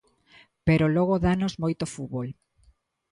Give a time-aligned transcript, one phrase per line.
[0.67, 2.27] Pero logo danos moito fútbol.